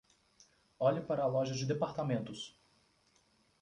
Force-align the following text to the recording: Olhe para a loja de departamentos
Olhe 0.79 0.99
para 0.99 1.21
a 1.21 1.27
loja 1.27 1.53
de 1.53 1.63
departamentos 1.63 2.59